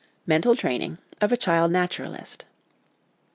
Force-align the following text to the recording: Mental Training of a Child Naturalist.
Mental 0.25 0.55
Training 0.55 0.97
of 1.21 1.31
a 1.31 1.37
Child 1.37 1.71
Naturalist. 1.71 2.43